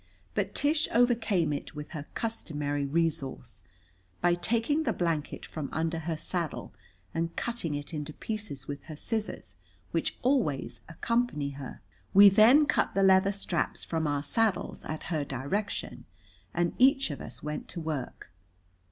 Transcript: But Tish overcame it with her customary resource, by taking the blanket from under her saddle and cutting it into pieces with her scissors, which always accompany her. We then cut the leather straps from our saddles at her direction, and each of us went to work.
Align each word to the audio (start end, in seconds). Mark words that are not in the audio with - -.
But 0.33 0.55
Tish 0.55 0.87
overcame 0.91 1.53
it 1.53 1.75
with 1.75 1.89
her 1.91 2.07
customary 2.15 2.87
resource, 2.87 3.61
by 4.19 4.33
taking 4.33 4.81
the 4.81 4.93
blanket 4.93 5.45
from 5.45 5.69
under 5.71 5.99
her 5.99 6.17
saddle 6.17 6.73
and 7.13 7.35
cutting 7.35 7.75
it 7.75 7.93
into 7.93 8.11
pieces 8.11 8.67
with 8.67 8.85
her 8.85 8.95
scissors, 8.95 9.57
which 9.91 10.17
always 10.23 10.81
accompany 10.89 11.51
her. 11.51 11.81
We 12.15 12.29
then 12.29 12.65
cut 12.65 12.95
the 12.95 13.03
leather 13.03 13.31
straps 13.31 13.83
from 13.83 14.07
our 14.07 14.23
saddles 14.23 14.83
at 14.85 15.03
her 15.13 15.23
direction, 15.23 16.05
and 16.51 16.73
each 16.79 17.11
of 17.11 17.21
us 17.21 17.43
went 17.43 17.67
to 17.67 17.79
work. 17.79 18.31